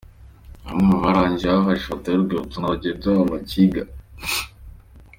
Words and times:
Bamwe 0.63 0.83
mu 0.89 0.97
barangije 1.03 1.45
bafashe 1.55 1.81
ifoto 1.83 2.05
y'u 2.07 2.23
rwibutso 2.23 2.57
na 2.59 2.71
bagenzi 2.73 3.03
babo 3.09 3.23
bakiga. 3.33 3.83